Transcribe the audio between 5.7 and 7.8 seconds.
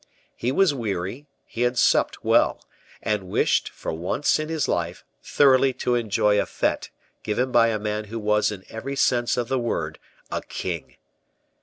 to enjoy a fete given by a